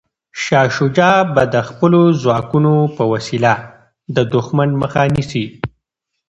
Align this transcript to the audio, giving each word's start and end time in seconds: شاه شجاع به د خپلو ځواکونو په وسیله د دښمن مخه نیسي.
شاه 0.43 0.69
شجاع 0.75 1.17
به 1.33 1.43
د 1.53 1.55
خپلو 1.69 2.01
ځواکونو 2.21 2.73
په 2.95 3.03
وسیله 3.13 3.53
د 4.15 4.17
دښمن 4.33 4.69
مخه 4.81 5.03
نیسي. 5.15 5.45